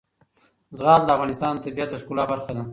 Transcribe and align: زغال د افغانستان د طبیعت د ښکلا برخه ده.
زغال 0.77 1.01
د 1.05 1.09
افغانستان 1.15 1.53
د 1.55 1.59
طبیعت 1.65 1.89
د 1.91 1.95
ښکلا 2.01 2.23
برخه 2.31 2.53
ده. 2.57 2.63